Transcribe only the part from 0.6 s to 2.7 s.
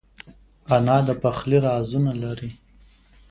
انا د پخلي رازونه لري